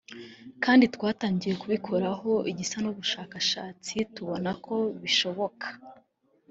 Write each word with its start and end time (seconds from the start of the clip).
kandi 0.63 0.85
twagiye 0.95 1.53
tubikoraho 1.61 2.31
igisa 2.51 2.77
n’ubushakashatsi 2.83 3.95
tubona 4.13 4.51
ko 4.65 4.75
bishoboka” 5.01 5.67